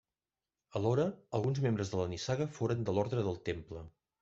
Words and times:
Alhora, 0.79 1.05
alguns 1.41 1.61
membres 1.67 1.93
de 1.93 2.01
la 2.01 2.07
nissaga 2.15 2.49
foren 2.57 2.83
de 2.91 2.99
l'orde 2.99 3.23
del 3.31 3.41
Temple. 3.53 3.87